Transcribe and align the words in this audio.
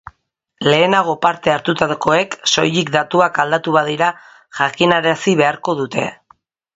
Lehenago 0.67 1.13
parte 1.25 1.51
hartutakoek 1.55 2.33
soilik 2.53 2.89
datuak 2.97 3.37
aldatu 3.45 3.75
badira 3.79 4.07
jakinarazi 4.61 5.35
beharko 5.43 5.77
dute. 5.83 6.07